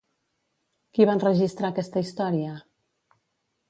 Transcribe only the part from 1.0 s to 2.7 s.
va enregistrar aquesta història?